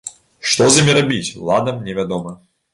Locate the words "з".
0.69-0.81